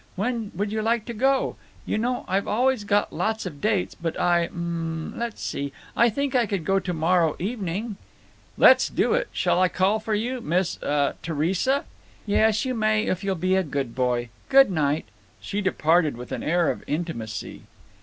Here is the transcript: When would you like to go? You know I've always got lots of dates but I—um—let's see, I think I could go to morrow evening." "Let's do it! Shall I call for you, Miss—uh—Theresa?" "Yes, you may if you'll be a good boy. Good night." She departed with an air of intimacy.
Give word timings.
When 0.15 0.51
would 0.55 0.71
you 0.71 0.81
like 0.81 1.05
to 1.05 1.13
go? 1.13 1.57
You 1.85 1.99
know 1.99 2.25
I've 2.27 2.47
always 2.47 2.85
got 2.85 3.13
lots 3.13 3.45
of 3.45 3.61
dates 3.61 3.93
but 3.93 4.19
I—um—let's 4.19 5.43
see, 5.43 5.73
I 5.95 6.09
think 6.09 6.33
I 6.33 6.47
could 6.47 6.65
go 6.65 6.79
to 6.79 6.91
morrow 6.91 7.35
evening." 7.37 7.97
"Let's 8.57 8.89
do 8.89 9.13
it! 9.13 9.27
Shall 9.31 9.61
I 9.61 9.69
call 9.69 9.99
for 9.99 10.15
you, 10.15 10.41
Miss—uh—Theresa?" 10.41 11.85
"Yes, 12.25 12.65
you 12.65 12.73
may 12.73 13.03
if 13.03 13.23
you'll 13.23 13.35
be 13.35 13.55
a 13.55 13.61
good 13.61 13.93
boy. 13.93 14.29
Good 14.49 14.71
night." 14.71 15.05
She 15.39 15.61
departed 15.61 16.17
with 16.17 16.31
an 16.31 16.41
air 16.41 16.71
of 16.71 16.83
intimacy. 16.87 17.61